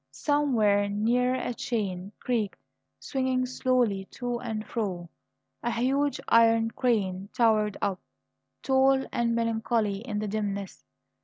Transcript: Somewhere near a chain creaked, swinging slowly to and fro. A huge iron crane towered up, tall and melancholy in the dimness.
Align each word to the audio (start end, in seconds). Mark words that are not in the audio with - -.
Somewhere 0.09 0.89
near 0.89 1.35
a 1.35 1.53
chain 1.53 2.11
creaked, 2.19 2.57
swinging 2.99 3.45
slowly 3.45 4.05
to 4.05 4.39
and 4.39 4.65
fro. 4.65 5.11
A 5.61 5.69
huge 5.69 6.19
iron 6.27 6.71
crane 6.71 7.29
towered 7.33 7.77
up, 7.83 7.99
tall 8.63 9.05
and 9.11 9.35
melancholy 9.35 9.97
in 9.99 10.17
the 10.17 10.27
dimness. 10.27 10.83